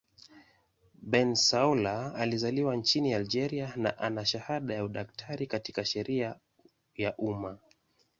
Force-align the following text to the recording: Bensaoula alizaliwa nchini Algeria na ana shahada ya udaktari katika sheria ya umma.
Bensaoula 1.01 2.11
alizaliwa 2.15 2.75
nchini 2.75 3.13
Algeria 3.13 3.73
na 3.75 3.97
ana 3.97 4.25
shahada 4.25 4.73
ya 4.73 4.83
udaktari 4.83 5.47
katika 5.47 5.85
sheria 5.85 6.35
ya 6.95 7.17
umma. 7.17 7.57